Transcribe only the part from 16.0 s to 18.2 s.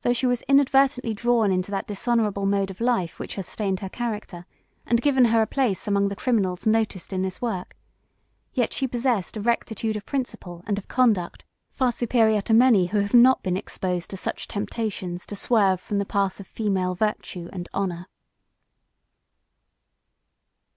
path of female virtue and honor.